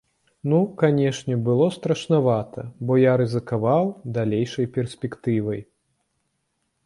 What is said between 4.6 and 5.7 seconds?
перспектывай.